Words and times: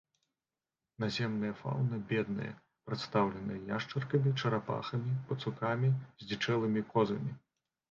Наземная 1.03 1.51
фаўна 1.59 1.99
бедная, 2.11 2.53
прадстаўлена 2.89 3.59
яшчаркамі, 3.77 4.33
чарапахамі, 4.43 5.13
пацукамі, 5.31 5.95
здзічэлымі 6.25 6.81
козамі. 6.91 7.31